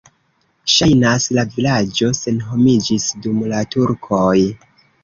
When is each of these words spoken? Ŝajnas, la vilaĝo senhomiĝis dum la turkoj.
Ŝajnas, 0.75 1.27
la 1.39 1.45
vilaĝo 1.57 2.11
senhomiĝis 2.23 3.07
dum 3.27 3.47
la 3.55 3.65
turkoj. 3.77 4.35